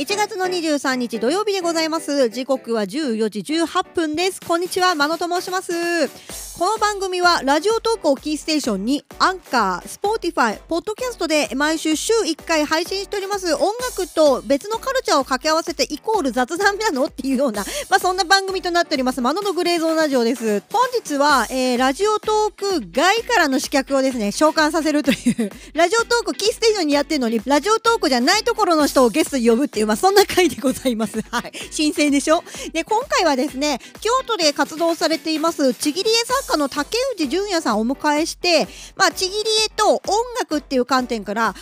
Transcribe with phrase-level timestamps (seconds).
[0.00, 2.30] 1月の23日土曜日でございます。
[2.30, 4.40] 時刻は14時18分です。
[4.40, 6.49] こんにちはまのと申します。
[6.60, 13.54] この番組はラジオトークをキーステーションに Anchor、Spotify、ポッドキャストで毎週週1回配信しております。
[13.54, 17.06] 音楽と別のカルチャーを掛け合わせてイコール雑談なの？
[17.06, 19.22] っていうような、 まあ、そんな番組となっております。
[19.22, 20.62] マノのグレーゾーンラジオです。
[20.70, 31.22] 本日は、えー、ラジオトーク外からの刺客をですね召喚させるという ラジオトークキーステーションにやってるのにラジオトークじゃないところの人をゲストに呼ぶっていうまあ、そんな回でございます。
[31.32, 31.52] はい。
[31.70, 32.44] 新鮮でしょ？
[32.74, 39.36] で、今回はですね、京都で活動されています、ちぎり絵作家の竹内純也さんをお迎えして、まあ、ちぎり
[39.66, 40.00] 絵と音
[40.38, 41.54] 楽っていう観点から、アイ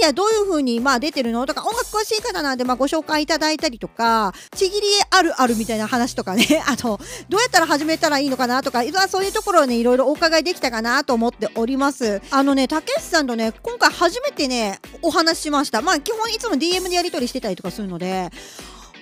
[0.00, 12.20] ディアどういう風に、まあ、出てるのとか、音楽詳しい方なんで、まあ、ご紹介いただいたりとか、ちぎり絵あるあるみたいな話とかね、 あの、どうやったら始めたらいいのかなとか、そういうところをね、いろいろお伺いできたかなと思っております。
[12.30, 15.82] あのね、竹内さんとね、今回初めてね、お話ししました。
[15.82, 18.30] まあ、基本いつも DM でやり取りしてたりとかするので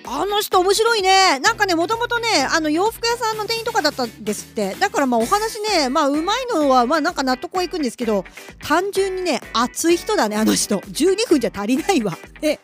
[0.05, 1.39] あの人面白いね。
[1.39, 4.75] なんかね、もともとね、あの洋服屋さんの店員とかだったんですって。
[4.79, 8.25] だからまあお話ね、まあうまいのはまあなんか納得はいくんですけど、
[8.63, 10.77] 単純にね、熱い人だね、あの人。
[10.79, 12.17] 12分じゃ足りないわ。
[12.41, 12.59] で、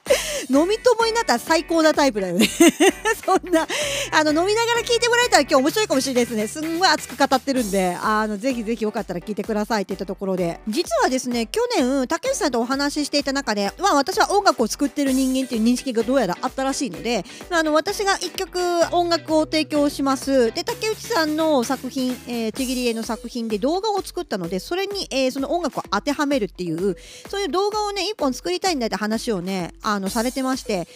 [0.50, 2.48] 飲み友になったら最高なタイプだよね。
[3.26, 3.68] そんな、
[4.12, 6.48] あの飲みながら聞いてもらえたら今日面白いかもしれないですね。
[6.48, 10.60] すんごい熱く語ってるんで、あの、ぜひぜひよかったら聞いてくださいって言ったところで。
[10.68, 18.60] 実はですね、去年、竹内さんとお話ししていた中で、まあ私は音楽を作ってる人間っていう認識がどうやらあったらしいので、あの私が1曲
[18.92, 20.52] 音楽を提供します。
[20.52, 26.96] で竹内さんの作品、えー、ちぎり絵の作品で動画を作ったのでそれに、えー、その音楽を当てはめるっていう
[27.30, 30.88] そういう動画をね1本作りたいんだって話をねあのされてまして。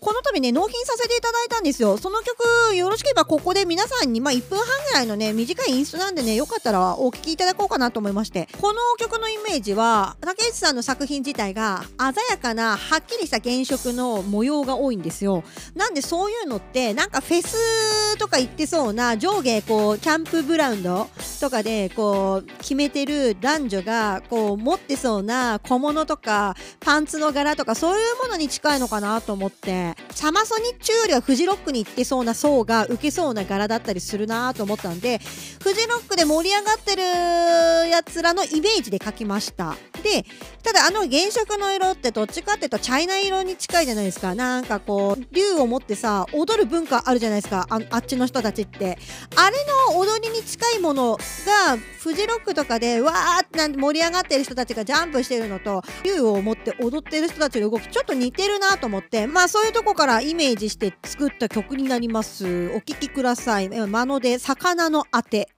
[0.00, 1.98] この度ね、納品させていただいたんですよ。
[1.98, 8.48] その曲、よろしければここで皆さんに、まあ、1分半ぐらいのね、短いインストなんでね、よかったらお聴きいただこうかなと思いまして。
[8.62, 15.44] この曲のイメージは、竹内さんの作品自体が鮮やかな、はっきりした原色の模様が多いんですよ。
[15.74, 21.10] なんでそういうのって、なんかフェスとか行ってそうな、上下こう、キャンプブラウンド
[21.40, 35.18] とかで、こう、決めてる男女が、こう、持ってそうな小物とか、パンツの柄とか、そういうものに近いのかなと思って、サマソニッチュよりはフジロックに行ってそうな層が受けそうな柄だったりするなと思ったんで
[35.62, 37.02] フジロックで盛り上がってる
[37.88, 39.76] やつらのイメージで描きました。
[40.02, 40.24] で
[40.62, 44.34] ただあの原色の色ってどっちかっていうとチャイナ色に近いじゃないですか。
[44.34, 47.66] なんかこう竜を持ってさ踊る文化あるじゃないですか。
[47.68, 48.98] ああっちの人たちって。
[49.36, 49.56] あれ
[49.92, 59.26] の踊りに近いものがフジロックとかでわーって盛り上がってる人たちがジャンプしてるのと竜を持って踊ってる人たちの動きちょっと似てるなと思って。
[59.26, 62.68] まあそういうとこからイメージして作った曲になります？
[62.70, 65.48] お聴きください「まので魚のあて」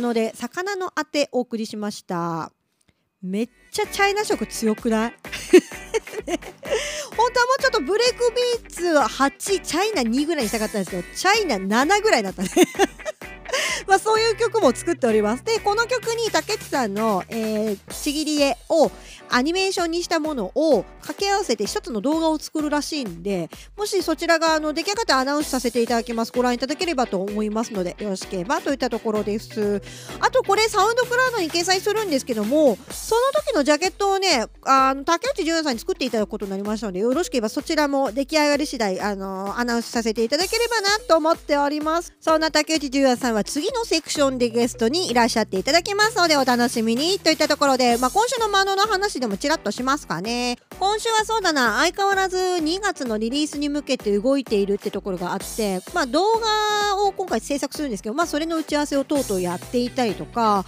[0.00, 2.52] なので魚のあてお送りしました。
[3.20, 5.14] めっちゃチャイナ色強くない？
[7.16, 12.48] 本当はもうちょっとブレイクビーツ8チャイナ2ぐらいにしたかったんですけどチャイナ7ぐらいだったね。
[13.86, 15.44] まあそういう曲も作っております。
[15.44, 18.90] でこの曲に竹内さんの、えー、ちぎり絵を
[19.30, 26.32] アニメーションにしたものを掛け合わせて一つの動画を作るらしいんでもしそちらがあの出来上がってアナウンスさせていただきます。
[26.32, 29.82] ご覧いただければと思いますのでよろしければといったところです。
[30.20, 42.14] あとこれサウンドクラウドに掲載するんですけどもその時のジャケットをねあの竹内純也さんに作っていただくことになりましたのでよろしければそちらも出来上がり次第あのアナウンスさせていただければなと思っております。
[42.20, 47.18] そんな竹内純也さんは次のセクションでゲストにいらっしゃっていただきますのでお楽しみに。
[47.20, 50.58] といったところで、まあ、今週のマノの話でもちらっとしますかね。
[50.78, 51.78] 今週はそうだな。
[51.78, 60.64] 相変わらず2月のリリースに向けて動いているってところがあってまあ動画を今回制作するんですけどまあそれの打ち合わせをとうとうやっていたりとか。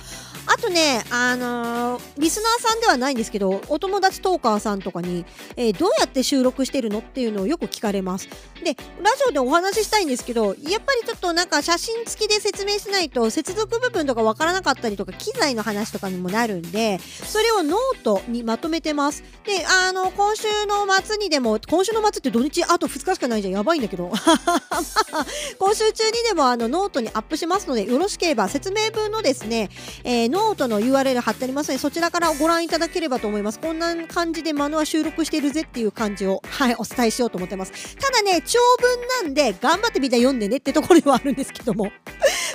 [0.46, 5.24] あとね、あのー、リスナーさんではないんですけど、お友達トーカーさんとかに、
[5.56, 8.28] えー、どうやって収録してるのっていうのをよく聞かれます。
[8.64, 8.74] で、ラ
[9.16, 19.22] ジオでお話ししたいんですけど、やっぱりちょっとなんか写真付きで説明しないと、接続部分とかわからなかったりとか、機材の話とかにもなるんで、それをノートにまとめてます。
[19.44, 23.54] で、あの、今週の末にでも、今週の末って土日あと2日しかないじゃん。
[23.54, 24.10] やばいんだけど。
[25.58, 29.70] 今週中にでもあのノートにアップしますので、よろしければ説明文のですね、
[30.04, 33.58] えー、ノートの URL 貼ってありますので、そちらからご覧いただければと思います。
[33.58, 37.96] こんな感じでマノは収録してるぜっていう感じを、はい、お伝えしようと思ってます。
[37.96, 41.90] ただね、長文なんで、頑張ってみんな読んでねってところではあるんですけども。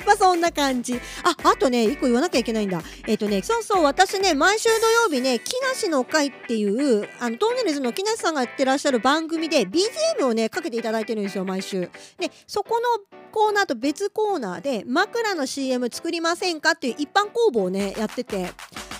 [0.05, 0.99] まあそんな感じ。
[1.23, 2.81] あ、あとね、一個言わなきゃいけないんだ。
[3.07, 11.89] えっ、ー、とね、そうそう、私ね、毎週土曜日ね、木梨の会っていう、あの、トンネルズの木梨さんがやってらっしゃる番組で BGM をね、かけていただいてるんですよ、毎週。
[12.19, 12.85] で、そこの
[13.35, 18.53] コーナーと別コーナーで枕の CM 作りませんかっていう一般公募をねやってて。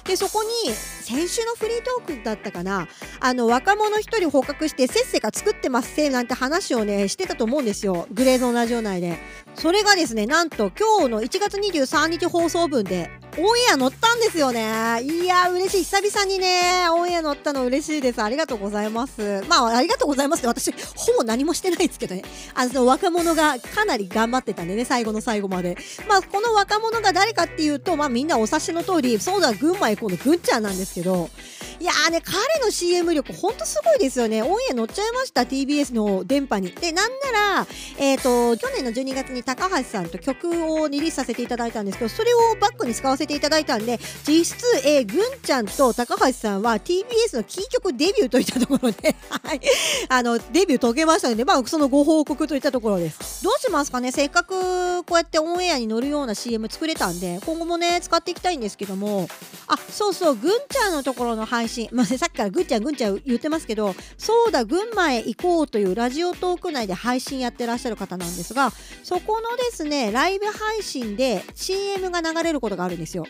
[0.04, 2.88] でそこに先週のフリートークだったかな。
[3.20, 8.08] あの若者1人捕獲してせっせが作ってますせなんて話をねしてたと思うんですよ。
[8.12, 9.18] グレーゾーンラジオ内で。
[9.56, 15.02] それがですねなんと今日の1月23日放送分でオンエア乗ったんですよね。
[15.04, 15.84] いや、嬉しい。
[15.84, 18.24] 久々にね、オンエア乗ったの嬉しいです。
[18.24, 19.44] ありがとうございます。
[19.50, 22.24] まあ、ありがとうございますって私、ほぼ何もしてないですけどね。
[22.54, 25.78] あの、若者がかなり頑張ってたんでね、最後の最後まで。
[26.08, 31.30] まあ、この若者が誰かっていうと、まあ、みんなお察しの通り、そうだ、群馬行こうのぐんちゃんなんですけど、
[31.80, 34.42] いやーね、彼の CM 力、ほんとすごいですよね。
[34.42, 36.72] オンエア乗っちゃいました、TBS の電波に。
[36.72, 37.68] で、なんなら、
[37.98, 49.16] えっ、ー、と、去年の12月に高橋さんと曲をリリースさせていただいたんですけど、それをバックに使わせていただいたんで、実質、えー、ぐんちゃんと高橋さんは TBS のキー曲デビューといったところで、
[50.10, 53.44] あの、デビュー遂げましたので、まあ、そのご報告といったところです。
[53.44, 54.12] どうしますかね？
[54.12, 59.28] せっかくこうやってオンエアに乗るような CM 作れたんで、今後もね、使っていきたいんですけども、
[59.68, 68.72] あ、そうそう、ぐんちゃんのところの配信、まあ、さっきからぐんちゃんぐんちゃん言ってますけど、そうだ、群馬へ行こうというラジオトーク内で配信やってらっしゃる方なんですが、
[69.04, 73.15] そこのですね、ライブ配信で CM が流れることがあるんですよ。
[73.16, 73.26] よ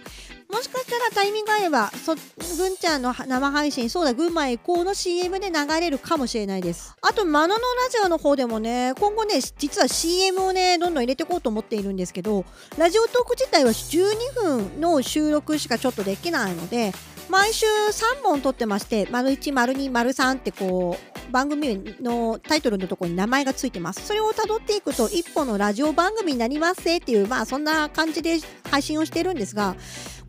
[0.56, 6.96] もしかしたらタイミング合えば、そ、ぐんちゃんの生配信、そうだ、群馬へ行こうの CM で流れるかもしれないです。
[7.02, 12.46] あと、マノのラジオの方でもね、今後ね、実は CM をね、どんどん入れていこうと思っているんですけど、
[12.78, 16.94] ラジオトーク自体は12分の収録しかちょっとできないので、
[17.30, 24.06] 毎週3本撮ってまして、丸1、丸2、丸3ってこう、番組のタイトルのところに名前がついてます。
[24.06, 28.40] それを辿っていくと、一本のラジオ番組になりますっていう、まあそんな感じで
[28.70, 29.76] 配信をしてるんですが、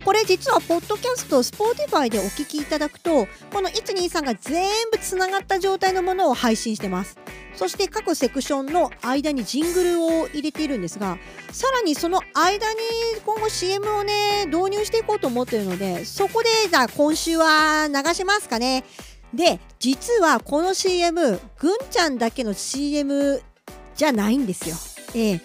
[0.06, 7.18] これ実はポッドキャスト、 Spotify でお聞きいただくと、この123が全部つながった状態のものを配信してます。
[7.56, 11.18] そして各セクションの間にジングルを入れているんですが、
[11.50, 12.78] さらにその間に
[13.24, 18.84] 今後 CM をね、導入していこうと思っているので、そこでじゃあ今週は流しますかね。
[19.34, 23.42] で、実はこの CM、ぐんちゃんだけの CM
[23.96, 24.76] じゃないんですよ。
[25.16, 25.40] ええ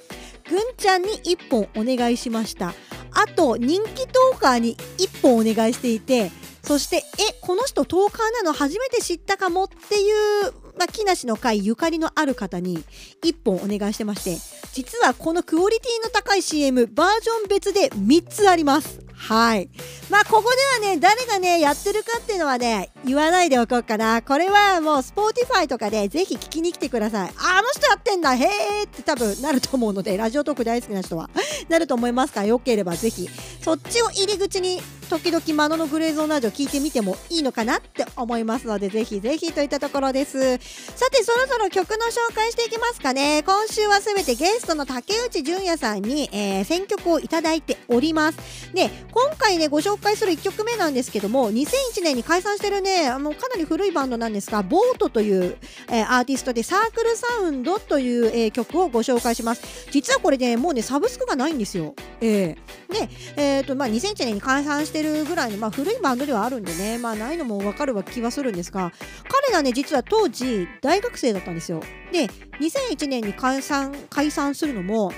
[0.48, 2.76] ぐんちゃんに1本お願いしました。
[3.14, 6.32] あと人気トーカーに1本お願いしていて
[6.64, 7.02] そしてえ
[7.42, 10.12] この人トーカーなの初めて知ったかもってい
[10.48, 12.84] う、まあ、木梨の会ゆかりのある方に
[13.24, 14.38] 1本お願いしてまして
[14.74, 19.00] 実はこのクオリティの高い CM バージョン別で3つあります。
[19.22, 19.70] はい。
[20.10, 24.24] まあ、ここではね、誰がね、やってるかっていうのはね、言わないでおこうかな。
[24.24, 27.30] これはもう、 Spotify とかでぜひ聞きに来てください。
[27.38, 31.30] あの人やってんだへーって多分なると思うので、ラジオトーク大好きな人は
[31.70, 33.30] なると思いますから、よければぜひ、
[33.64, 40.58] そっちを入り口に時々マノのグレーゾーンラジオ聞いてみてもいいのかなって思いますのでぜひぜひといったところです。
[40.58, 43.44] さてそろそろ曲の紹介していきますかね。
[43.46, 48.72] 今週はすべてゲストの竹内純也さんに、えー、選曲をいただいております。
[48.74, 55.58] で今回ねご紹介する1曲目なんですけども2001年に解散してるねあのかなり古いバンドなんですがボートという、
[55.90, 59.90] えー、アーティストでサークルサウンドという、えー、曲をご紹介します。
[59.92, 61.96] 実はこれねもうねサブスクがないんですよ。
[62.22, 68.92] えー、で、えーとまあ、2001年に解散しててるぐらいの、まあ、古いバンドではあるんでね、まあ、ないのも分かる気はするんですが
[69.28, 71.82] 彼らね実は当時大学生だったんですよ。
[72.12, 72.28] で
[72.60, 75.12] 2001年に解散解散するのも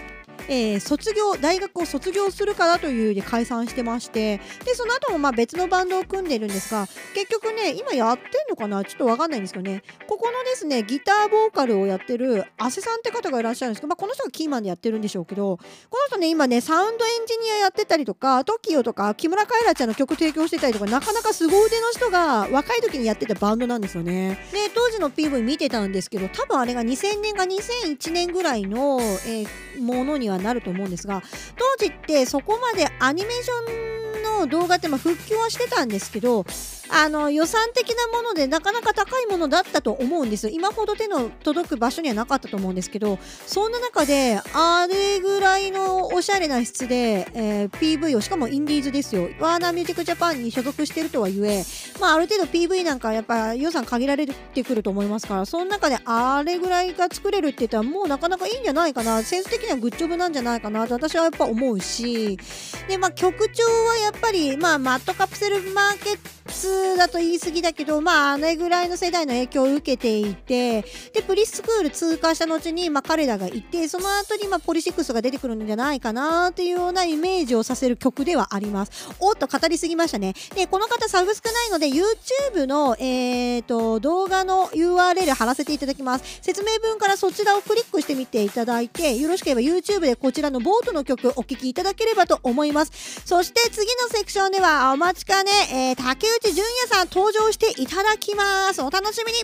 [0.48, 8.84] えー、卒業大学を卒業するからというで解散してましてでその後もまあ別のバンドを組んでいるんですが結局ね今やってんのかな？
[8.84, 9.84] ちょっと分かんないんですけどね。
[10.08, 24.38] ここのですねギターボーカルをやってる阿瀬さんって方がいらっしゃるんですけど、まあ、この人がキーマンでやってるんでしょうけどこの人ね今ねサウンドエンジニアやってたりとか TOKIO とか木村カエラちゃんの曲提供してたりとかなかなか凄腕の人が若い時にやってたバンドなんですよね。
[24.52, 31.22] で当時の PV 見てたんですけど多分あれが2000年か2001年ぐらいの、えー、ものにはなると思うんですが
[31.58, 36.46] 当時ってそこまでアニメーションの動画ってまあ復旧はしてたんですけど
[36.90, 40.50] あの予算的なものでなかなか高いものだったと思うんです。
[40.50, 49.30] 今ほど手の届く場所にはなかったと思うんですけどそんな中であれぐらいのおしゃれな質で、えー、PV をしかもインディーズですよ。
[49.40, 51.64] ワーナーミュージックジャパンに所属してるとはいえ、
[52.00, 59.24] まあ、ある程度 PV なんかやっぱ予算限られてくると思いますからその中であれぐらいが作れるって言ったらもうなかなかいいんじゃないかな。
[59.24, 62.38] センス的にはグッジョブなんじゃないかなと私はやっぱ思うし
[62.88, 66.34] で、まあ、曲調はやっぱぱり、まあ、マットカプセルマーケット
[66.98, 70.82] だと言い過ぎだけど、まあ、あれぐらいの世代の影響を受けていて、
[71.14, 79.10] で、プリスクール通過した後に、まあ、彼らがいて、その後に、まあ、ポリシックスが出てくるんじゃないかなっていうようなイメージをさせる曲ではあります。
[79.20, 80.34] おっと、語りすぎましたね。
[80.56, 86.40] で、この方サブスクないので、YouTube の、えーと、動画の URL 貼らせていただきます。
[86.42, 93.22] 説明文からそちらをクリックしてみていただいて、よろしければ YouTube でこちらのボートの曲お聴きいただければと思います。
[93.26, 98.80] そして次のセクションでは、お待ちかね、えー、竹内純也さん登場していただきます。
[98.84, 99.40] お楽しみに。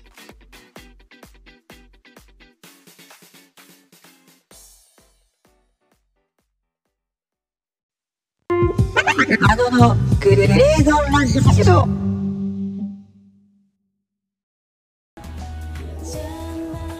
[9.49, 11.39] あののグレーゾンラジ
[11.71, 11.87] オ。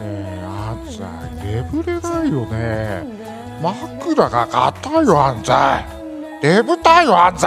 [0.01, 3.03] えー、あんちゃん眠れないよね。
[3.61, 5.98] 枕が硬いよあんちゃ
[6.41, 7.37] ん眠たいよあん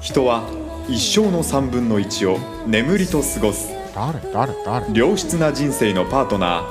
[0.00, 0.42] 人は
[0.88, 3.74] 一生の3分の1を眠りと過ごす。
[3.94, 4.92] 誰誰誰？
[4.92, 6.64] 良質な人生のパートナー。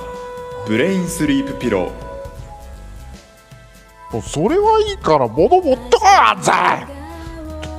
[0.67, 4.22] ブレインスリープピロー。
[4.22, 6.88] それはいいから物持ってこいあんざい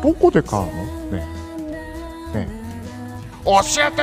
[0.03, 0.71] どこで買うの？
[1.13, 1.25] ね
[2.35, 2.49] ね
[3.45, 4.03] 教えて。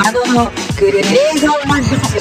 [0.00, 2.20] あのグレーゾンマジック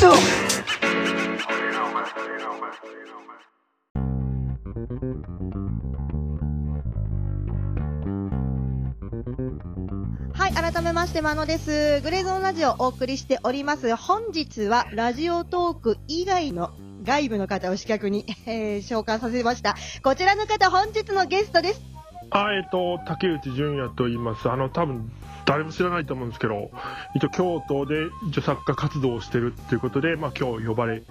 [10.77, 12.01] 改めまして、まのです。
[12.01, 13.95] グレーゾーンラジオをお送りしております。
[13.95, 16.69] 本日は、ラジオトーク以外の
[17.03, 19.75] 外部の方を視客に、えー、召喚させました。
[20.03, 21.81] こちらの方、本日のゲストです。
[22.29, 24.51] あ、えっ、ー、と、竹内純也と言います。
[24.51, 25.11] あの、多分、
[25.45, 26.69] 誰も知らないと思うんですけど、
[27.15, 27.95] 一応京都で
[28.27, 31.01] 著作家活動をしてるっていうことで、まあ今日呼ばれ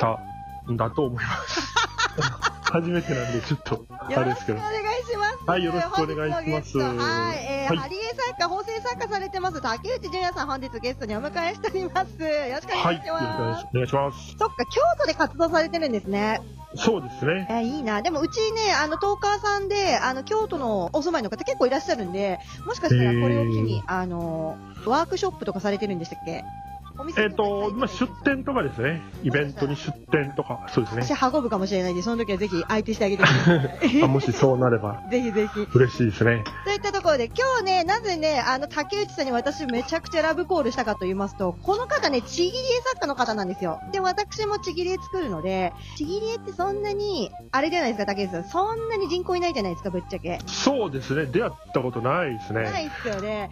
[0.00, 0.18] た
[0.68, 1.60] んだと思います。
[2.72, 4.58] 初めてなんで、ちょっと、あれですけど。
[4.58, 4.91] よろしくお願い。
[5.44, 6.78] はい、よろしくお願いします。
[6.78, 12.22] はい、えー、はい、ハリエ作家、法制作家されてます、竹内純也さん、本日ゲストにお迎えしております。
[12.22, 13.10] よろしくお願いします。
[13.10, 14.36] はい、お願いします。
[14.38, 16.40] そっか、京都で活動されてるんですね。
[16.76, 17.46] そうですね。
[17.50, 18.02] えー、いいな。
[18.02, 24.56] でも、うちね、あの、トーカーさんで、あの、京都のお住まいの方結構いらっしゃるんで、もしかしたらこれを機に、あの、
[24.86, 26.44] ワークショップとかされてるんでしたっけ？
[27.16, 29.00] えっ、ー、と、まあ、出店とかですね。
[29.22, 31.02] イベントに出店とか、そうですね。
[31.02, 33.24] 私運ぶかもしれないんで、その時はぜひ相手してあげて
[34.02, 35.02] あもしそうなれば。
[35.10, 35.60] ぜひぜひ。
[35.74, 36.44] 嬉しいですね。
[36.64, 43.80] といったところで、今日ね、なぜね、あの、竹内さんに私めちゃくちゃラブコールしたかと言いますと、この方ね、ちぎり絵作家の方なんですよ。
[43.92, 48.44] で、私もちぎり絵作るので、ちぎり絵ってそんなに、あれじゃないですか、竹内さん。
[48.44, 50.38] そんなに人口いないじゃないですか、ぶっちゃけ。
[50.46, 51.26] そうですね。
[51.26, 52.62] 出会ったことないですね。
[52.62, 53.50] ないっすよね。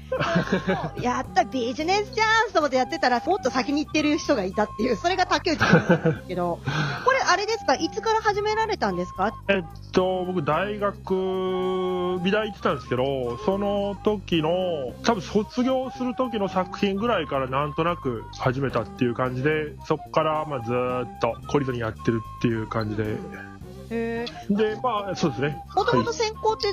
[1.01, 6.59] やった、ビジネスチャンスと思ってやってたら、もっと先に行ってる人がいたっていう、それが竹内さんですけど、
[7.07, 9.33] これあれですか、いつから始められたんですか？
[9.49, 14.51] えっと、僕大学、美大行ってたんですけど、その時の、
[15.05, 23.17] 多分卒業する時の作品ぐらいからなんとなく始めたっていう感じで、そこからまあずっと懲りずにやってるっていう感じで。
[23.91, 25.63] へで、まあ、そうですね。
[25.77, 26.69] もともと専攻って、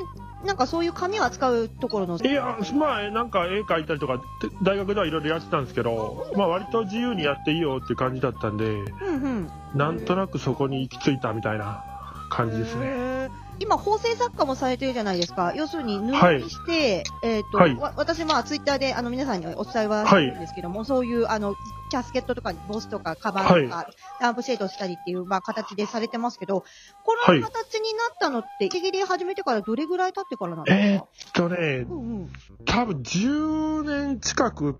[0.46, 2.18] なんかそういう紙を扱うところの。
[2.18, 4.24] いや、まあ、なんか絵描いたりとか、て
[4.62, 8.86] 大学ではいろいろやってたんですけど、まあ、割と自由にやっていいよっていう感じだったんで、うん
[9.24, 9.52] うん。
[9.74, 11.84] なんとなくそこに行き着いたみたいな
[12.30, 13.30] 感じですね。
[13.60, 15.54] 今、縫製作家もされてるじゃないですか。
[15.56, 17.76] 要するに、布はいにして、えっ、と、はい。
[17.76, 21.56] わ私、まあ、ツイッターで、あの、皆さんにお伝えはしてるんですけども、そういう、あの、
[21.90, 23.88] キャスケットとか、ボスとか、カバンとか、は
[24.20, 26.66] ランプシェードしたりっていう、まあ、形でされてますけど、
[27.04, 27.40] こはい。
[27.40, 32.30] の形になったのって、ちぎり始めてからどれぐらい経ってからなんですえかーっとね、うんうん。
[32.66, 34.78] 多分10年近く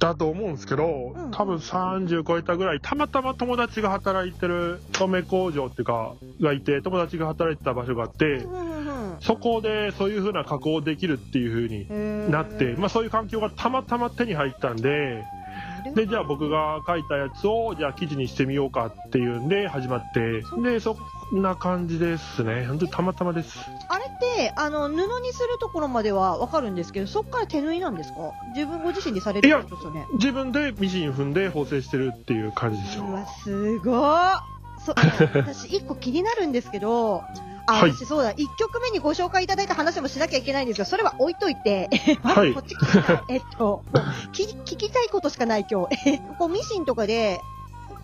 [0.00, 1.30] だと思うんですけど、うん。
[1.30, 8.80] 多分30超えたぐらい、たまたま友達が働いてる染め工場っていうか、がいて、友達が働いてた場所があって、うんうんうん
[9.20, 15.24] そこでそういう風な加工できるっていう風になって、まあそういう環境がたまたま手に入ったんで、
[15.82, 20.96] で、じゃあ僕が書いたやつを、じゃあ記事にしてみようかっていうんで始まって、で、そ
[21.34, 22.66] んな感じですね。
[22.66, 23.58] 本当にたまたまです。
[23.88, 28.32] あれって、あの、布にするところまではわかるんですけど、そこから手縫いなんですか？
[28.54, 30.06] 自分ご自身でされるってことですよね。
[30.14, 33.04] 自分でミシン踏んで縫製してるっていう感じですよ。
[33.04, 34.40] うわ、すごー
[34.94, 37.24] そ私、一個気になるんですけど、
[37.66, 41.88] あ、はい私そうだ、一曲目にご紹介いただいた話もしなきゃいけないんですけど、それは置いといて、
[42.22, 43.22] まはいずこっち聞きたい。
[43.28, 43.84] えっと、
[44.32, 45.98] 聞聞きたいことしかない今日。
[46.06, 47.40] えっと、 こうミシンとかで、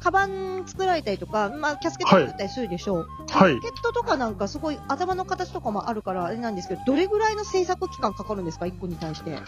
[0.00, 3.07] カバン作られたりとか、まあ、キャスケット作ったりするでしょう。
[3.26, 9.38] キはいャスケットとかなんかすごい頭の形とかもあるからあれなんですけど、どれぐらいの制作期間かかるんですか、一個に対して。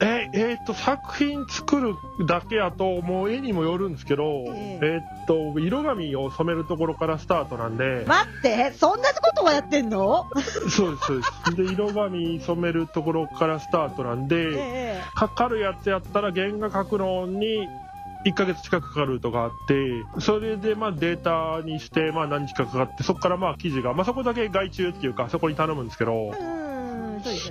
[0.00, 1.94] ええーっと作品作る
[2.26, 4.86] だけやともう絵にもよるんですけど、ええ。
[4.98, 10.26] ーっと色紙を染めるところからスタートなんで、待って、そんなこともやってんの？
[10.68, 11.56] そうですそうです。
[11.56, 17.68] で色紙染めるところからスタートなんで、えかかるやつやったら原画描くのに
[18.26, 26.12] 1ヶ月近くかかるとかあってそれでまあデータにしてまあ何日かかかってそこからまあ記事が、まあ、そこだけ外注っていうかそこに頼むんですけど。
[26.34, 26.73] えうん、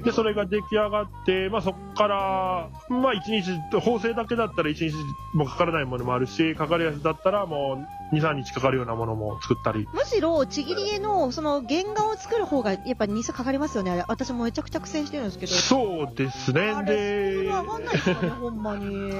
[0.03, 4.95] でそれが出来上がって、まあ、そこから、まあ、1日、縫製だけだったら1日
[5.33, 9.87] もかからないものもあるし、かかるやつだったらもう2、3日かかるようなものも作ったり。
[9.93, 14.03] むしろ、ちぎり絵の、その、原画を作る方が、やっぱ日数かかりますよね。
[14.07, 15.53] 私もめちゃくちゃ苦戦してるんですけど。
[15.53, 16.73] そうですね。
[16.85, 19.11] で、上がんないですよね、ほんまに。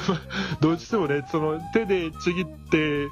[0.60, 3.08] どうしてもね、その手でちぎって、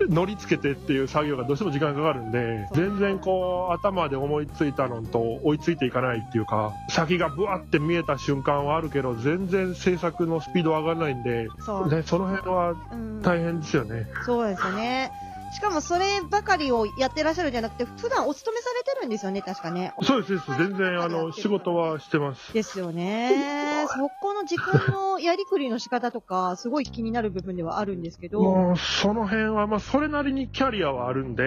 [0.08, 11.88] 乗り付けてっていう作業がどうしても時間かかるんで、全然こう、頭で思いついたのと追いついていかないっていうか、先がブワって見えた瞬間はあるけど、全然制作のスピード上がらないんで、そう。
[11.88, 14.06] ね、その辺はうん、大変ですよね。
[14.24, 15.12] そうですよね。
[15.52, 19.92] しかもそればかりをやってらっしゃるんじゃなくて、普段お勤めされてるんですよね、確かね。
[20.02, 22.52] そうです、そうです全然あの仕事はしてます。
[22.52, 23.86] ですよね。
[23.88, 28.40] そこの時間のやりくりの仕方とか、すごい気になる部分ではあるんですけど。
[28.42, 31.42] もうその辺は、まあ、それなりにキャリアはあるんで、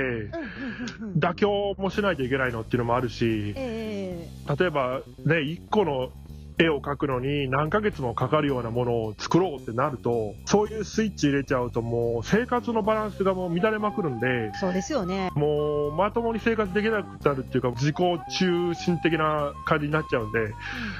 [1.18, 4.28] 妥協もしないといけないのっていうのもあるし、え
[4.60, 6.10] 例えばね、1個の
[6.58, 15.32] 絵を描くのに何ヶ月もかかるようなものを作ろうってなると、そういうスイッチ入れちゃうと、もう生活のバランスがもう乱れまくるんで、えそうですよね。
[15.36, 20.54] もうまともに生活できなくなるっていうか、自己中心的な感じになっちゃうんで、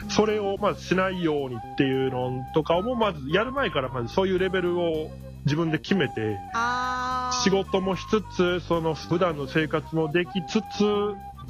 [0.10, 5.12] それをまあしないようにっていうのとかをもまずやる前からまずそういうレベルを
[5.46, 6.38] 自分で決めて、
[7.44, 10.64] 仕事もしつつ、その普段の生活もできつつ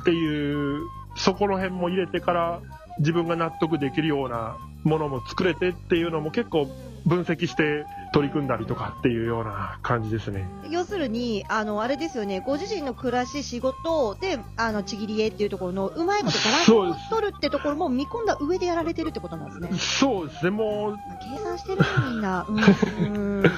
[0.02, 0.82] っていう、
[1.16, 2.62] そこの辺も入れてから
[3.00, 6.68] 自分が納得できるようなものも作れてっていうのも結構
[7.06, 10.46] 分析して取り組んだりとかっていうような感じですね。
[10.70, 19.80] 要するに、あの、あれですよね、ご自身の暮らし、仕事で、あの、ちぎり絵っていうところの、うまいことバランスを取るってところも見込んだ上でやられてるってことなんですね。
[19.80, 20.98] そうですね、もう、
[21.36, 22.46] 計算してるね、みんな。
[22.48, 23.56] うん、うんなる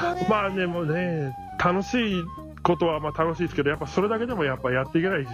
[0.00, 0.26] ほどね。
[0.30, 2.24] まあでもね、楽しい
[2.62, 5.28] ことはまあ楽しいですけど、やっぱそれだけでもやっぱやっていけないし、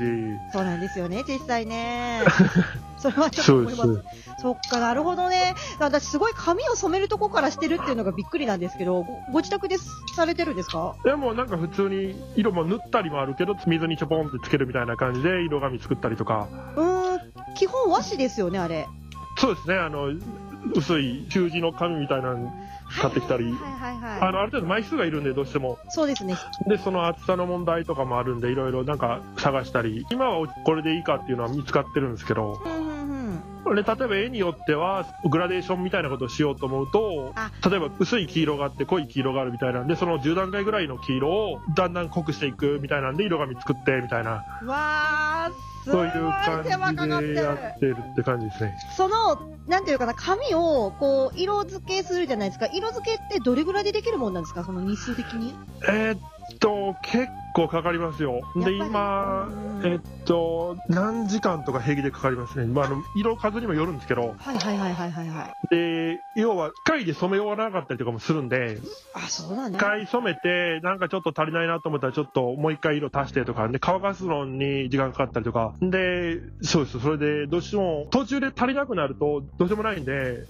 [0.53, 2.23] そうなんですよね、実際ね。
[2.99, 3.95] それはちょっと思います。
[3.95, 4.41] す。
[4.41, 5.55] そっか、なるほどね。
[5.79, 9.77] 私、すごい髪を染めるとこからしてるっていうのがびっくりなんですけど、ごご自宅で
[10.17, 10.95] されてるんですか？
[11.05, 17.21] でもなんか普通に色も塗ったりもあるけど、水にちょぽんってつけるみたいな感じで色紙作ったりとか、うーん、
[17.55, 18.87] 基本和紙ですよね、あれ。
[19.39, 20.11] そうですね、あの、
[20.75, 22.51] 薄い習字の紙みたいなの
[23.01, 24.33] 買ってきたり、あはい。
[24.33, 25.79] の、ある程度枚数がいるんで、どうしても。
[25.89, 26.37] そうですね。
[26.69, 32.94] で、その厚さの問題とかもあるんで、いろいろなんか探したり、今はこれでいいかっていうのは見つかってるんですけど、うん。
[33.75, 46.13] で、例えば絵によっては、グラデーションみたいなことをしようと思うとあ、例えば薄い黄色があって濃い黄色があるみたいなんで、その10段階ぐらいの黄色をだんだん濃くしていくみたいなんで、色紙作ってみたいな、わー、そういう
[46.45, 46.69] 感じ
[47.35, 47.59] でやる。
[47.77, 48.75] ってるって感じですね。
[48.97, 52.67] その、なんていうかな、紙を、こう、色付けするじゃないですか。
[52.73, 54.65] 色付けってどれぐらいでできるもんなんですか？
[54.65, 55.55] その日数的に？
[55.89, 56.19] えーっ
[56.59, 58.41] と、結構かかりますよ。
[58.57, 62.67] で、今う、んえっと、何時間とか平気でかかりますね。
[62.67, 65.69] まあ、あの、色数にもよるんですけど、はいはいはいはいはいはい。
[65.71, 68.79] で、要は、機械で染め終わらなかったりとかもするんで、
[69.15, 69.81] あ、そうだね一。
[69.81, 77.01] 回染めて、なんかちょっと足りないなと思ったら、ちょっともう一回色足してとか、で、乾かすのに時間かかったりとか、で、そうです。
[77.01, 80.45] それで、どうしても、途中で足りなくなると、どうしようもないんで。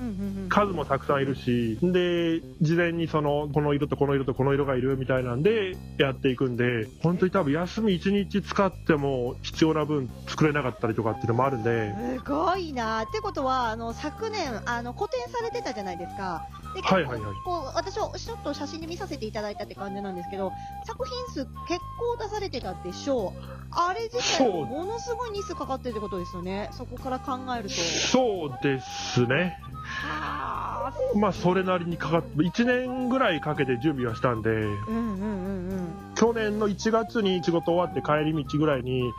[0.49, 16.47] 数もたくさんいるし、で、事前にその、この色とこの色とこの色がいるみたいなんで、やっていくんで、本当に多分休み1日使っても必要な分作れなかったりとかっていうのもあるんで、すごいなってことはあの昨年あの個展されてたじゃないですか。
[16.75, 20.51] で結構はいはいはいこう私はちょっと写真で見させていただいたって感じなんですけど
[20.87, 23.65] 作品数結構出されてたでしょう。
[23.71, 26.71] あれ自体ものすごい日数かかってるってことですよね。
[26.73, 27.75] そこから考えると。
[27.75, 29.59] そうですね。
[29.85, 30.75] はあ。
[31.17, 36.15] まあ、それなりにかかって、1年ぐらいかけて準備はしたんで、うんうんうんうん。
[36.15, 39.13] 去年の1月に仕事終わって帰り道ぐらいに、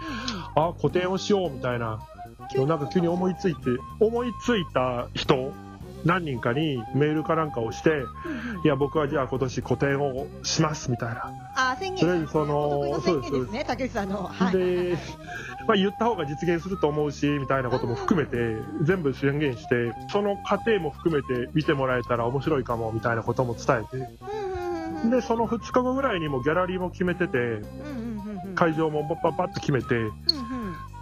[0.56, 2.00] あ、個展をしようみたいな、
[2.68, 3.62] なんか急に思いついて、
[4.00, 5.54] 思いついた人、
[6.06, 7.90] 何人かにメールかなんかをして、
[8.64, 11.34] いや、僕はじゃあ今年個展をしますみたいな。
[11.56, 12.00] あ宣言。
[12.00, 14.24] とりあえずそのお得意宣言ですね竹内さんの。
[14.24, 14.54] はい。
[14.54, 14.98] で、
[15.68, 18.38] まあ、言った方が実現すると思うし、みたいなことも含めて、
[18.84, 24.08] 全部宣言して、その過程も含めて見てもらえたら面白いかも、みたいなことも伝えて。
[25.10, 27.62] で、その2日後ぐらいにもギャラリーも決めてて。
[28.56, 29.88] 会場もパッパッパッと決めて。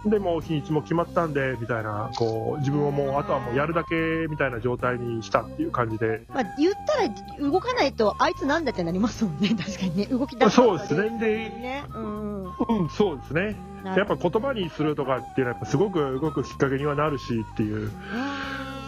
[0.04, 6.26] で、もう日にちも決まったんで、みたいな、こう、自分をもう、あとはもうやるだけ、みたいな状態にしたっていう感じで。
[6.28, 11.18] まあ、言ったら動かないとあいつなんだってなりますもんね 確かにね動き出すそうですね。
[11.18, 13.56] で、ねうんうんうん、そうですね。
[13.84, 17.90] やっぱ言葉にするとかっていうのは、やっぱすごく動くきっかけにはなるしっていう。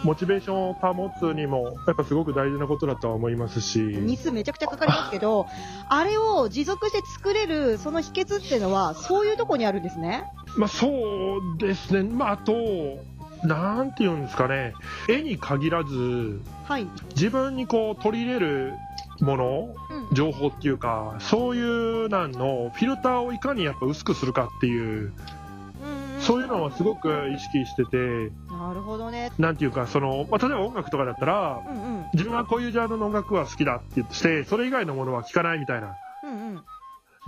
[0.03, 3.79] モチベーションを保つにも、やっぱすごく大事なことだとは思いますし。
[3.79, 5.47] 日数めちゃくちゃかかりますけど、
[5.89, 10.25] あれを持続して作れるその秘訣っていうのは、そういうとこにあるんですね。
[10.55, 12.09] まあそうですね。
[12.09, 12.53] まああと、
[13.43, 14.73] なんていうんですかね。
[15.07, 16.87] 絵に限らず、はい。
[17.15, 18.73] 自分にこう取り入れる
[19.19, 19.75] もの、
[20.09, 20.15] うん。
[20.15, 25.13] 情報っていうか、そういうなんのフィルターをいかにやっぱ薄くするかっていう、
[26.27, 27.97] そういうのはすごく意識してて、
[28.51, 29.31] なるほどね。
[29.39, 32.05] なんていうか、その、まあ、例えば音楽とかだったら、うんうん。
[32.13, 35.95] 自分はこういうジャンルの音楽は好きだって言って、それ以外のものは聴かないみたいな。
[36.23, 36.55] うんうん。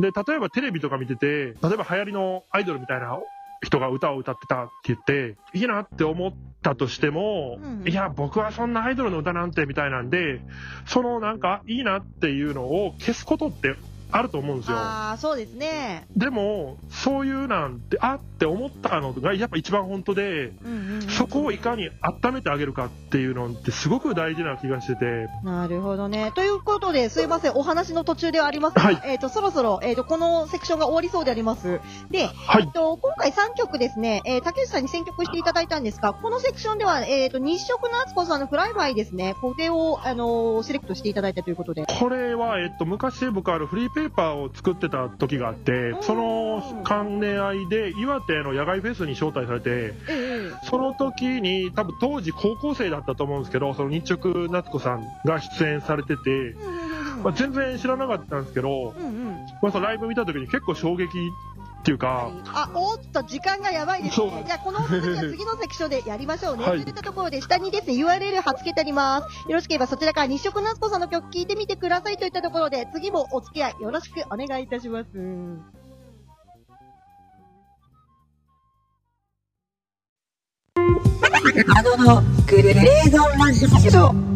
[0.01, 3.17] で、例えばテレビとか見てて、例えば流行りのアイドルみたいな
[3.63, 10.41] 人が歌を歌ってたって言って、いいなって思ったとしても、うんいや、僕はそんなアイドルの歌なんてみたいなんで、
[10.85, 13.75] そのなんかいいなっていうのを消すことって
[14.11, 14.77] あると思うんですよ。
[14.77, 16.07] ああ、そうですね。
[16.15, 20.51] でも、そういうなんて、あって思ったのがやっぱ一番本当で。
[21.09, 26.31] そこをいかに温めてあげるかっていうのってすごく大事な気がしてて、なるほどね。
[26.35, 31.79] ということで、すいません、お話の途中ではありますが、はいえっ、と、そろそろ、えっ、と、このセクションが終わりそうであります。
[32.09, 41.85] で、はいえっと、今回3曲ですね、えー竹内さんに選曲していただいたんですが、このセクションでは、えっ、と、日食のあつこさんのフライバイですね、コテを、あのーセレクトしていただいたということで。
[41.85, 56.55] これは、えっと、昔僕あるフリーペーパーを作ってた時があって、その関連合いで岩手の野外フェスに招待されて、ええその時に多分当時高校生だったと思うんですけど、その日直夏子さんが出演されてて、
[57.23, 58.93] まあ、全然知らなかったんですけど。
[59.61, 61.09] まあ、そのライブ見た時に結構衝撃
[61.79, 64.43] っていうか、あ、おっと、時間がやばいですね。
[64.45, 66.65] じゃあ、この続きは次のセクションでやりましょうね。
[66.65, 69.49] はいといったところで、下にですね、URL 貼っ付けてあります。
[69.49, 75.09] よろしければそちらから日食夏子さんの曲聴いてみてくださいといったところで、次もお付き合いよろしくお願いいたします。
[81.75, 83.65] あののグレーゾンラジ
[83.97, 84.29] オ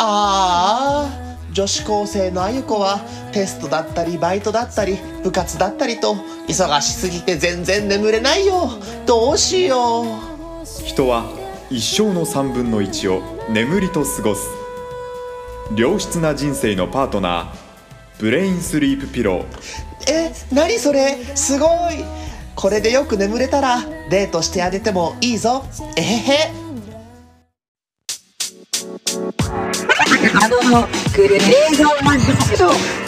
[0.00, 1.17] ああ
[1.58, 3.00] 女子高生のあゆ子は
[3.32, 6.14] テストだったりバイトだったり部活だったりと
[6.46, 8.70] 忙しすぎて全然眠れないよ。
[9.06, 10.64] どうしよう。
[10.86, 11.24] 人は
[11.68, 14.48] 一生の3分の1を眠りと過ごす。
[15.74, 19.44] 良質な人生のパートナーブレインスリープピロー。
[20.08, 21.16] え何それ？
[21.34, 22.04] すごい。
[22.54, 25.64] これでよく眠れたらデートしてあげてもいいぞ。
[25.96, 26.52] えへへ
[30.10, 33.07] あのグレーゾンラジオ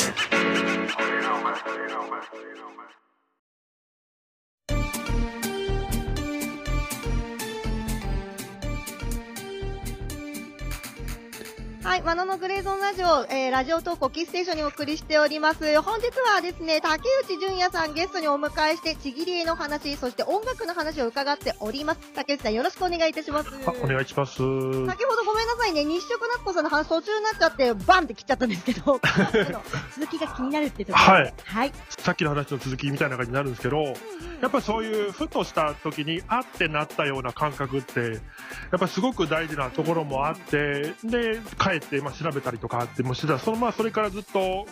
[12.00, 15.80] い、マノのグレーゾーンラジオ、えー、ラジオトークをキーステーションにお送りしております。
[15.82, 22.00] 本日はですね、竹内純也さんゲストにお迎えして、ちぎり絵の話、そして音楽の話を伺っております。
[22.14, 23.50] 竹内さんよろしくお願いいたします。
[23.66, 24.36] あお願いします。
[24.36, 29.00] 先ほどごめんなさいね、日食なっこさんの話途中になっちゃって、バンって切っちゃったんですけど、
[29.94, 31.12] 続きが気になるってところで。
[31.12, 31.34] はい。
[31.44, 31.72] はい。
[31.98, 33.82] さっきの話の続きみたいな感じになるんですけど、
[34.40, 38.06] やっぱりそういうふとした時にあってなったような感覚って、や
[38.76, 44.66] っぱすごく大事なところもあって、で、帰って、まあ、調べたりとかってもしてたら、そのまあそれからずっと、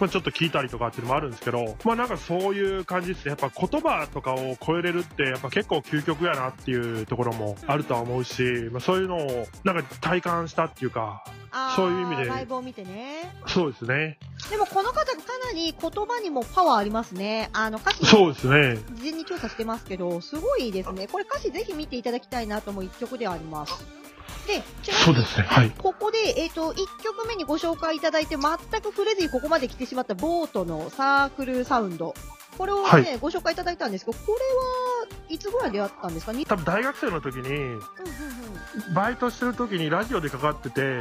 [0.00, 3.30] まあ、ちょっと聞いたりとかっていうのもあるんですけど、まあなんかそういう感じですね。
[3.30, 11.24] やっぱ言葉とかを超えれるって、やっぱ結構究極やなっていうところもあるとは思うし、まあそういうのをなんか体感したっていうか、
[11.74, 13.34] そういう意味でライブを見てね。
[13.46, 14.18] そうですね。
[14.50, 15.04] でもこの方か
[15.52, 17.50] なり言葉にもパワーありますね。
[17.52, 18.78] あの歌詞そうですね。
[18.94, 21.08] 事前に調査してますけど、すごいですね。
[21.08, 23.97] これ歌詞ぜひ見ていただきたいなと思う一曲ではあります。
[24.48, 25.44] で、そうですね。
[25.46, 25.70] はい。
[25.76, 32.14] ここで、えっ、と、1曲目にご紹介いただいて、全く触れずにここまで来てしまったボートのサークルサウンド。
[32.56, 34.32] これをね、はいご紹介いただいたんですけど、これ
[35.12, 36.32] はいつぐらい出会ったんですか？
[36.32, 37.78] に多分大学生の時に、うんうんうん
[38.94, 40.98] バイトしてる時にラジオでかかってて、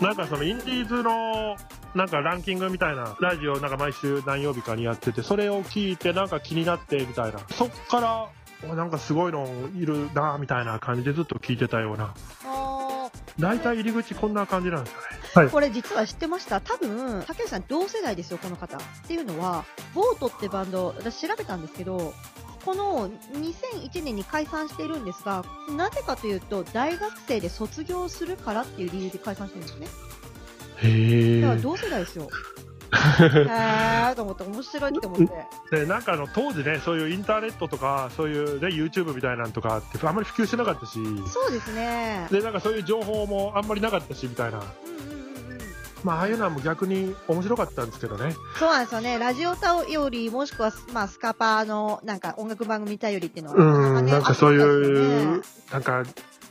[0.00, 1.56] なんかそのインディーズの
[1.94, 7.38] なんかランキングみたいなラジオなんか毎週何曜日かにやってて、それを聞いてなんか気になってみたいな。
[7.50, 8.28] そっから、お
[8.74, 12.14] なんかすごいのいるなみたいな感じでずっと聞いてたような。
[12.44, 15.06] あ大体入り口こんな感じなんですよね。
[15.34, 15.50] はいー。
[15.50, 16.60] これ実は知ってました？
[16.60, 18.76] 多分、竹内さん同世代ですよ、この方。
[18.76, 22.14] っていうのは、ボートってバンド、私調べたんですけど、
[22.64, 25.44] この2001年に解散しているんですが、
[25.76, 29.86] なぜかというと、大学生で卒業するからっていう理由で解散してるんですね。
[30.76, 31.42] へー。
[31.42, 32.28] だから同世代ですよ。
[32.94, 35.18] へーと思って、面白いって思っ
[35.70, 35.76] て。
[35.76, 42.28] でなんかあの当時ね、そういうインターネットとか、そういう、ね、YouTube みたいなのとかってあんまり普及してなかったし、そうですね。
[42.30, 44.58] でなんかそういう情報もあんまりなかったしみたいな。
[44.58, 45.14] うんうんうんうん
[46.04, 48.34] まあ、ああいうのはもう逆に面白かったんですけどね。
[48.58, 49.18] そうなんですよね。
[49.18, 56.02] ラジオタより、もしくは、まあ、スカパーの、なんか、音楽番組たよりっていうのは、うん、ねなんかそういあったんですよねう、なんか、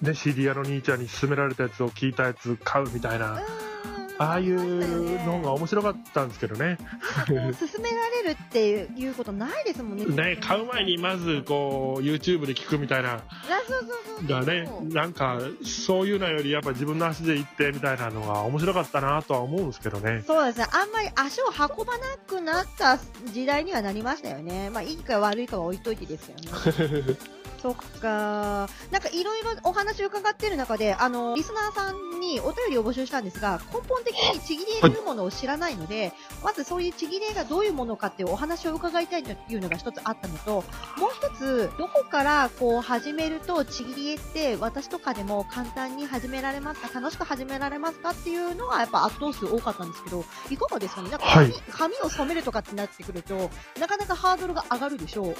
[0.01, 3.73] ね、CD 屋の兄ちゃんに勧められたやつを聞いたやつ買うみたいな、うん
[4.17, 6.78] ああいうのが面白かったんですけどね。
[7.26, 7.36] 勧
[7.82, 10.06] められるっていうことないですもんね。
[10.06, 13.21] ね、買う前にまずこう、YouTube で聞くみたいな、あ
[13.67, 14.45] そうそうそうそう。
[14.45, 20.23] がね、なんか、そういうのよりやっぱ自分の足で行ってみたいなのが面白かったなとは思うんですけどね。
[20.26, 20.67] そうですね。
[20.71, 22.97] あんまり足を運ばなくなった
[23.32, 24.69] 時代にはなりましたよね。
[24.69, 27.17] まあ、いいか悪いかは置いといてですよね。
[27.63, 28.67] そっか。
[28.91, 36.12] なんかいろいろお話を伺っている中で、あの、リスナーさんにお便りを募集したんですが、根本的にちぎり絵というものを知らないので、
[36.43, 40.56] まずそういうちぎり絵がどういうものかっていうお話を伺いたいというのが一つあったのと、
[40.97, 46.99] もう一つ、どこからこう始めるとちぎり絵って私とかでも簡単に始められますか？
[46.99, 51.10] 楽しく始められますかっていうのがやっぱ圧倒数多かったんですけど、いかがですかね？
[51.12, 53.49] なんかはい髪,、髪を染めるとかってなってくると、
[53.80, 55.36] なかなかハードルが上がるでしょう。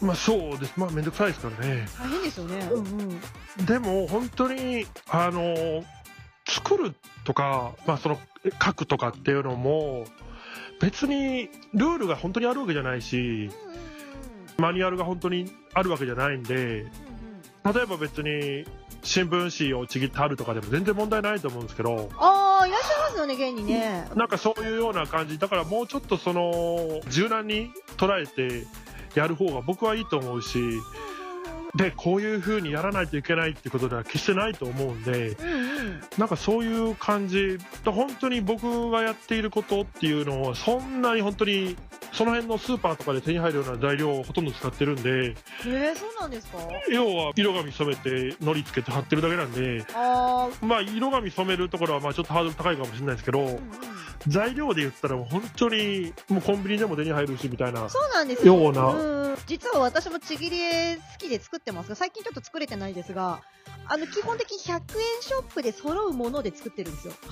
[0.00, 0.74] まあそうです。
[0.76, 1.86] まあめんどくさいですからね。
[1.98, 2.68] 大変ですよね。
[2.72, 2.86] うん
[3.58, 3.66] うん。
[3.66, 5.84] でも本当に、あの、
[6.48, 8.18] 作るとか、まあその、
[8.62, 10.04] 書くとかっていうのも、
[10.80, 13.50] 別にルールが本当にあるわけじゃないし、
[14.58, 16.86] マニュアルが本当にあるわけじゃないんで、
[17.64, 18.64] 例えば別に
[19.02, 24.08] 新聞紙をちぎって貼るとかでも全然問題ないと思うんですけど、ああ、いらっしゃいますよね、現にね。
[24.14, 28.66] なんかそういうような感じ、だからもうちょっとその、柔軟に捉えて
[29.20, 30.80] やる方が僕はいいと思うし、
[31.76, 35.54] で、こういう風にやらないといけないってことでは決してないと思うんで、うんう
[35.90, 36.00] ん。
[36.18, 41.76] なんかそういう感じ、本当に僕がやっていることっていうのは、そんなに本当に、
[42.12, 45.34] その辺のスーパーとかで手に入るような材料をほとんど使ってるんで、
[45.66, 46.58] えー、そうなんですか？
[46.90, 53.60] 要は色紙染めて、糊つけて貼ってるだけなんで、ああ、まあ色紙染めるところはまあちょっとハードル高いかもしれないですけど、うんうん。
[54.28, 57.86] 材料で言ったらもう本当に、もうコンビニでも手に入るしみたいな。
[57.90, 58.54] そうなんですよ。
[58.54, 59.36] ようなうん。
[59.46, 63.42] 実は私もちぎり絵好きで作ってますが、最近ちょっと作れてないですが、
[63.86, 64.80] あの、基本的に100円
[65.20, 67.14] ショップで揃うもので作ってるんですよ。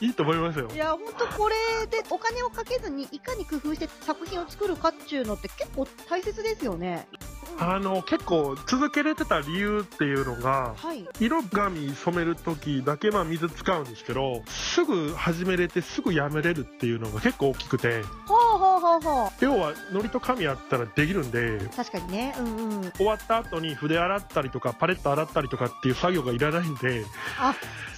[0.00, 0.76] いいと思いますよい。
[0.76, 7.06] や、ほんとこれでお金をかけずにいかに工夫して作品を作るかっていうのって結構大切ですよね。
[7.58, 11.06] あの、結構続けれてた理由っていうのが、はい。
[11.20, 19.44] 色紙染める時だけまあ水使うんですけど、すぐ始めれてすぐやめれるっていうのが結構大きくて、ほうほうほうほう。
[19.44, 22.34] 要は糊と紙あったらできるんで、確かにね。
[22.38, 22.92] うんうん。
[22.92, 27.04] 終わった後に筆洗ったりとかパレット洗ったりとかっていう作業がいらないんで、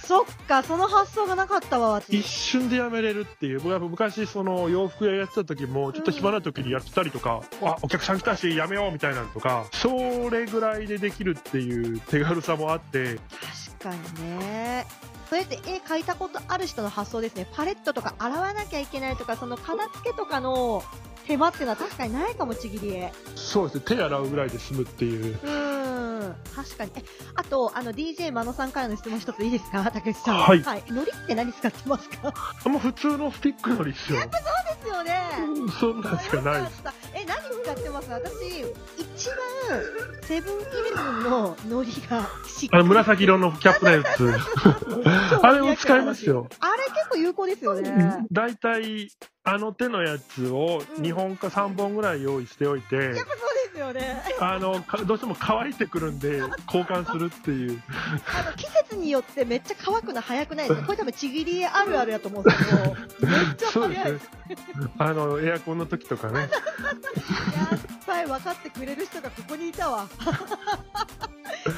[0.11, 2.27] そっか、その発想がなかったわ、一私。
[2.27, 13.21] 瞬でやめれるっていう、僕は昔その洋服屋やってた時も、ちょっと暇な時にやってたりとか、あ、お客さん来たしやめようみたいなのとか、それぐらいでできるっていう手軽さもあって、
[13.79, 14.85] 確かにね。
[15.29, 17.47] それって絵描いたことある人の発想ですね。
[17.55, 20.83] パレットとか洗わなきゃいけないとか、その片付けとかの
[21.27, 23.13] 手間っていうのは確かにないかも、ちぎり絵。
[23.35, 25.35] そうですね、手洗うぐらいで済むっていう。
[25.35, 26.91] うーん、確かに。
[26.95, 27.03] え、
[27.35, 29.89] あと、あの、DJ マノさんからの質問一ついいですか？
[29.91, 30.37] 竹内さん。
[30.37, 30.83] はいはい。
[30.89, 32.33] 海苔って何使ってますか？
[32.69, 34.19] もう普通のスティックのりっすよ。
[34.21, 34.29] で
[34.83, 35.21] すよね。
[35.79, 36.83] そんなんしかないです。
[37.63, 38.31] 使ってます私、
[38.97, 39.83] 一番、
[40.23, 42.29] セブンイレブンの海苔が。
[42.71, 44.33] あの紫色のキャップのやつ。
[45.41, 46.47] あれを使いますよ。
[46.59, 48.25] あれ結構有効ですよね。
[48.31, 49.09] だいたい
[49.43, 54.21] あの手のやつを2本か3本ぐらい用意しておいて、やっぱそうですよね。
[54.39, 57.81] あの、かどうしても乾いてくるんで、交換するっていう。
[58.37, 60.85] あの季節によってめっちゃ乾くの早くないですか？
[60.87, 62.77] これ多分ちぎりあるあるやと思うんですけど、
[63.27, 64.19] めっちゃそうで早い。
[64.19, 64.55] すね。
[64.97, 66.49] あの、エアコンの時とかね。
[68.11, 70.07] やっぱり分かってくれる人がここにいたわ。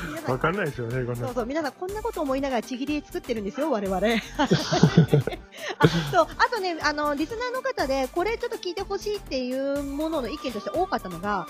[0.08, 1.34] 皆さんわかんないですよね、こんなそう。
[1.34, 3.98] そう、皆さんこんなこと思いながらちぎり作ってるんですよ、我々。
[4.38, 11.48] あそう、あとね、あの、リスナーの方で、これちょっと聞いてほしいっていうものの意見として多かったのが、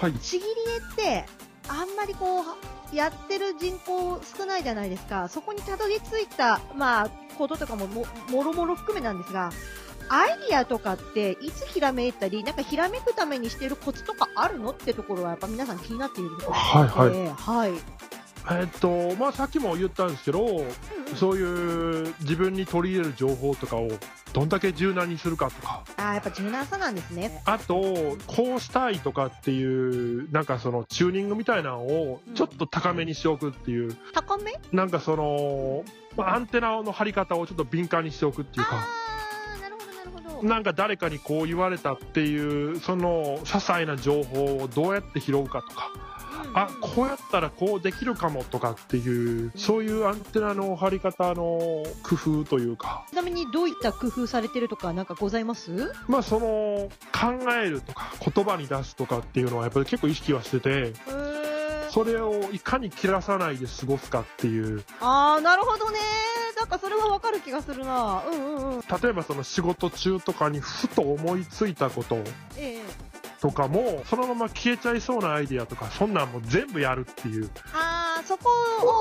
[0.00, 0.12] はい。
[0.14, 1.24] ちぎり絵って、
[1.68, 5.28] あんまりこう、やってる人口少ないじゃないですか。
[5.28, 9.50] そこにたどり着いた、まあ、こととかもも、もろもろ含めなんですが、
[10.08, 17.12] アイディアとかって、いつひらめいたり、なんかひらめくためにしてるコツとかあるのってところは、やっぱ皆さん気になっているところはいはい。
[17.12, 17.72] で、はい。
[18.50, 20.64] えっと、まあさっきも言ったんですけど、
[21.16, 23.90] そういう自分に取り入れる情報とかを
[24.32, 27.42] どんだけ柔軟にするかとか、あーやっぱ柔軟さなんですね。
[27.44, 34.52] あと、こうしたいとかっていう、なんかそのチューニングみたいなのをちょっと高めにしておくっていう、高め？
[34.72, 35.84] なんかその、
[36.16, 38.78] まあアンテナの張り方をちょっと敏感にしておくっていうか、
[40.42, 45.90] なんか誰かにこう言われたっていう、その些細な情報をどうやって拾うかとか、
[46.54, 55.92] あこうやったらこうできるかもとかっていう、そういうアンテナの張り方の工夫というか、ちなみにどういった工夫されてるとかなんかございます？
[56.06, 60.92] まあその考えるとか言葉に出すとかっていうのはやっぱり結構意識はしてて、
[61.98, 65.98] それをいかに切らさないで過ごすかっていう、あー、なるほどね。
[66.56, 68.22] なんかそれはわかる気がするな。
[68.24, 68.80] うんうんうん。
[68.80, 72.14] 例えばその仕事中とかにふと思いついたこと
[72.56, 72.82] ええ
[73.40, 78.48] とかも、そのまま消えちゃいそうなアイディアとか、そんなんもう全部やるっていう、あー、そこ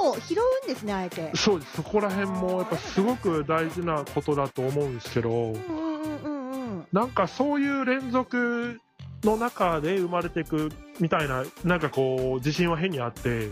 [0.10, 1.32] を拾うんですね、あえて。
[1.36, 6.88] そうです、そこら辺もやっぱすごく大事なことだと思うんですけど、うんうんうんうんうん。
[6.92, 8.80] なんかそういう連続
[9.24, 13.50] の中で生まれていくみたいな、なんかこう、自信は変にあって。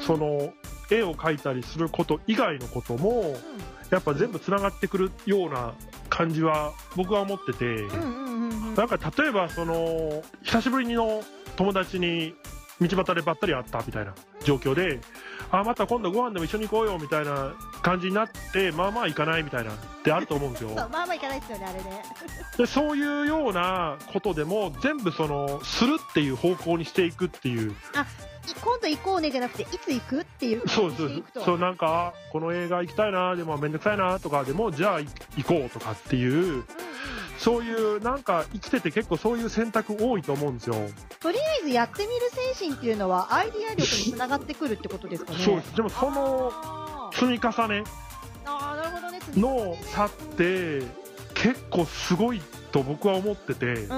[0.00, 0.52] その、
[0.90, 3.36] 絵を描いたりすること以外のことも、
[3.90, 5.74] やっぱ全部つながってくるような
[6.08, 7.86] 感じは僕は思ってて。
[8.76, 11.22] なんか例えばその、久しぶりの
[11.56, 12.34] 友達に
[12.80, 14.14] 道端でばったり会ったみたいな
[14.44, 15.00] 状況で、
[15.50, 20.70] あ、また今度ご飯でも一緒に行こうよみたいな感じになって、まあまあ行かないみたいなってあると思うんですよ。
[20.76, 22.02] まあまあいかないですよね、あれね。
[22.56, 27.74] でそういうようなことでも全部そのするっていう方向にしていくっていうい
[28.60, 30.68] 今度行こうねじゃなくて、いつ行くっていう。
[30.68, 36.64] そうそうそうなんかあこの映画行きたいなでもめんどくさいなとかでもじゃあい行こうとかっていう
[37.38, 40.74] そういうなんか生きてて結構そういう選択多いと思うんですよ、
[41.20, 45.38] とりあえずやってみる精神っていうのは、アイディア力につながってくるってことですかね。
[45.38, 47.84] そうですでもその積み重ね
[49.36, 50.82] の差って
[51.34, 52.40] 結構すごい
[52.72, 53.88] と僕は思ってて。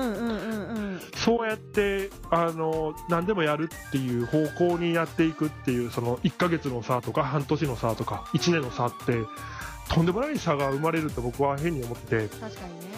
[1.16, 9.18] そうやってあの何でもやるっていう方向にやっていくっていうその1ヶ月の差とか半年の差とか1年の差って
[9.90, 12.89] とんでもない差が生まれると僕は変に思ってて確かにね。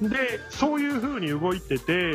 [0.00, 2.12] でそういう風に動いてて、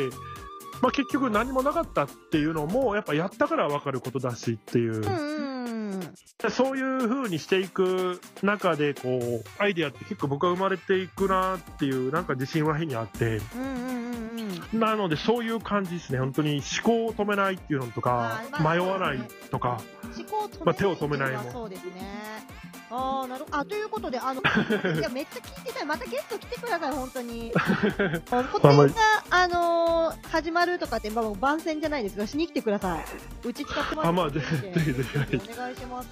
[0.82, 5.02] まあ、結局何もなかったっていうのもやっぱやったから分かることだしっていう、
[6.50, 13.36] そういう風にしていく中でこうアイデアって結構僕は生まれていくなっていうなんか自信は変にあって。
[13.54, 13.95] うんうん。
[14.72, 16.18] なので、そういう感じですね。
[16.18, 19.18] 本当に思考を止めないっていうのとか迷わない
[19.50, 19.80] とか。
[20.16, 22.46] 思考まあ手を止めないもそうですね。
[22.90, 23.56] ああ、なるほど。
[23.58, 24.40] あ、ということで、あの、
[24.94, 25.84] いや、めっちゃ聞いてたい。
[25.84, 27.52] またゲスト来てください、本当に。
[28.52, 28.94] 個展が、
[29.30, 33.04] あのー始まるとかって、まあ、番宣じゃないですが、しに来てください。
[33.48, 36.08] うち使ってますあまあぜひぜひはいお願いします。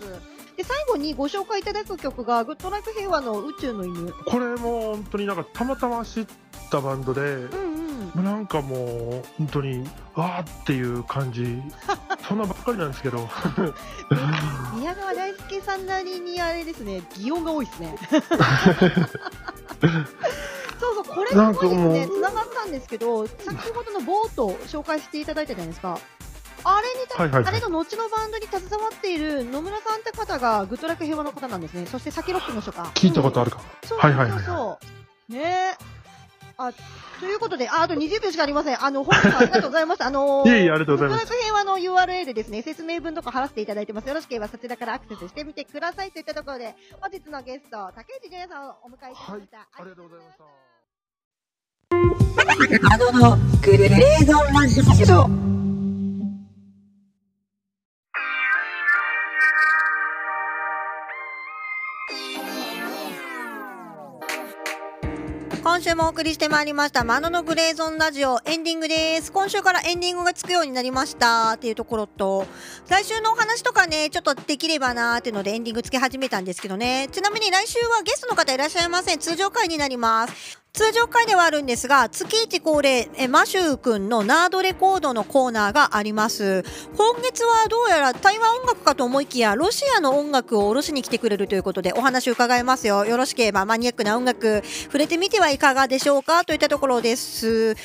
[0.56, 4.12] で、最後にご紹介いただく曲が、グッドライフ平和の宇宙の犬。
[4.12, 6.26] これも本当になんかたまたま知っ
[6.70, 7.83] たバンドで、うんうん。
[8.22, 11.60] なんかもう本当に、わーっていう感じ
[12.28, 13.18] そんなばっかりなんですけど
[14.76, 17.96] 宮川大輔さんなりにあれですね、擬音が多いですね。
[20.80, 25.98] そうそう、これなんかすごいですね、もうつながったんですけど、先ほどのボートを紹介していただいたじゃないですか。
[26.66, 31.86] あれにた、はいはいはいあれの後のバンドに携わっている野村さんって方がグッドラック平和の方なんですね。
[31.86, 32.90] そしてサキロックの人か。
[32.94, 34.78] 聞いたことあるかも、そうはいはいはいそうそ
[35.28, 35.32] う。
[35.32, 35.93] ねえ。
[36.56, 36.72] あ、
[37.20, 38.84] ということで、あ、あと20秒しかありません。
[38.84, 40.06] あの、本日はありがとうございました。
[40.06, 44.08] あの いえいえありがとうございますグッドラック平和の URL ですね、説明文とか貼らせていただいてます。
[44.08, 49.58] よろしければそちらからアクセスしてみてくださいといったところで、本日のゲスト、竹内純也さんをお迎えいたしました。
[49.60, 50.44] ありがとうございました
[52.92, 55.53] あののグレーゾンラジオ。
[65.74, 69.32] 今週もお送りしてまいりました、マノのグレーゾンラジオエンディングです。
[69.32, 72.46] 今週からエンディングがつくようになりましたっていうところと、
[72.88, 77.08] 来週のお話とかね、ちょっとできればなーっていうのでエンディングつけ始めたんですけどね。
[77.10, 79.18] ちなみに来週はゲストの方いらっしゃいません。
[79.18, 80.63] 通常回になります。
[80.76, 86.64] 通常回ではあるんですが、月一恒例、えマシュー君のナードレコードのコーナーがあります。
[86.96, 93.04] 今月はどうやら台湾音楽かと思いきや、ロシアの音楽を下ろしに来てくれるということでお話を伺いますよ。
[93.04, 96.44] よろしければマニアックな音楽、触れてみてはいかがでしょうか？
[96.44, 97.76] といったところです。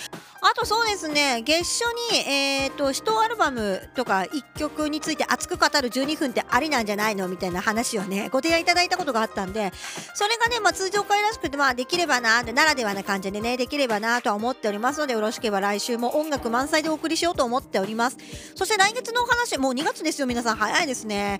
[0.41, 1.81] あとそうですね、月初
[2.13, 9.73] に、えっ、と、一アルバムとか一曲について熱く語る12分ってありなんじゃないのみたいな話をね、ご提案いただいたことがあったんで、
[10.13, 18.17] それがね、まあ通常回らしくて、まあできればな、ならではな感じでね、できればなとは思っておりますので、よろしければ来週も音楽満載でお送りしようと思っております。
[18.55, 20.55] そして来月のお話、もう2月ですよ、皆さん。
[20.55, 21.39] 早いですね。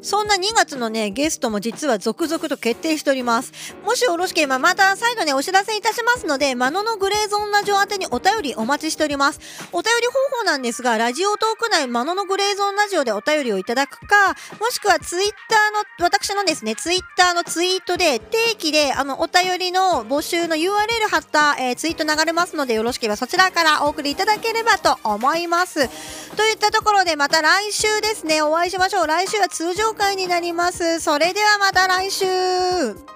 [0.00, 3.74] そんな2月のね、ゲストも実は続々と決定しております。
[3.84, 9.40] もしよろしければまた再度ね、お知らせいたしますので、マノのグレーゾーンラジオ宛てにお便りお待ちしております。
[9.72, 25.88] お便り方法なんですが、ラジオトーク内マノのグレーゾーンラジオでお便りをいただくか、もしくはツイッターの、私のですね、ツイッターのツイートで定期で、あの、お便りの募集の URL 貼った、えーツイート流れますので、よろしければそちらからお送りいただければと思います。
[26.36, 29.06] といったところで、また来週ですね、お会いしましょう。
[29.06, 31.00] 来週は通常回になります。
[31.00, 32.24] それではまた来週。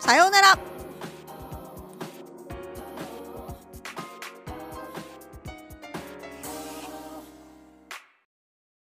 [0.00, 0.58] さようなら。